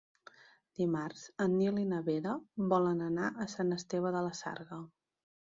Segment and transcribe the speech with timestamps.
[0.79, 2.33] Dimarts en Nil i na Vera
[2.73, 4.83] volen anar a Sant Esteve de la Sarga.